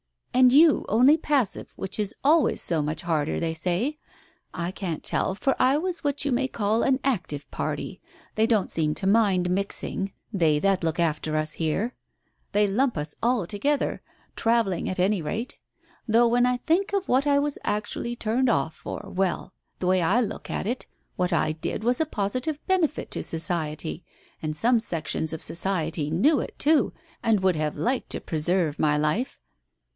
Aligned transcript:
And 0.33 0.51
you 0.51 0.85
only 0.89 1.17
passive, 1.17 1.71
which 1.75 1.99
is 1.99 2.15
always 2.23 2.59
so 2.63 2.81
much 2.81 3.01
harder, 3.03 3.39
they 3.39 3.53
say 3.53 3.99
1 4.55 4.63
I 4.65 4.71
can't 4.71 5.03
tell, 5.03 5.35
for 5.35 5.53
I 5.59 5.77
was 5.77 6.03
what 6.03 6.25
you 6.25 6.31
may 6.31 6.47
call 6.47 6.81
an 6.81 6.99
active 7.03 7.51
party. 7.51 8.01
They 8.33 8.47
don't 8.47 8.71
seem 8.71 8.95
to 8.95 9.05
mind 9.05 9.51
mixing, 9.51 10.13
they 10.33 10.57
that 10.57 10.83
look 10.83 10.99
after 10.99 11.35
us 11.37 11.57
herel 11.57 11.91
They 12.53 12.65
lump 12.67 12.97
us 12.97 13.13
all 13.21 13.45
together— 13.45 14.01
travelling, 14.35 14.89
at 14.89 14.97
any 14.99 15.21
rate! 15.21 15.57
Though 16.07 16.27
when 16.29 16.47
I 16.47 16.57
think 16.57 16.93
of 16.93 17.07
what 17.07 17.27
I 17.27 17.37
was 17.37 17.59
actually 17.63 18.15
turned 18.15 18.49
off 18.49 18.81
ior 18.87 19.03
l 19.05 19.11
well— 19.11 19.53
the 19.79 19.85
way 19.85 20.01
I 20.01 20.21
look 20.21 20.49
at 20.49 20.65
it, 20.65 20.87
what 21.15 21.31
I 21.31 21.51
did 21.51 21.83
was 21.83 22.01
a 22.01 22.07
positive 22.07 22.65
benefit 22.65 23.11
to 23.11 23.21
Society, 23.21 24.03
and 24.41 24.57
some 24.57 24.79
sections 24.79 25.31
of 25.31 25.43
Society 25.43 26.09
knew 26.09 26.39
it, 26.39 26.57
too, 26.57 26.91
and 27.21 27.41
would 27.41 27.57
have 27.57 27.77
liked 27.77 28.09
to 28.11 28.19
preserve 28.19 28.79
my 28.79 28.97
life." 28.97 29.37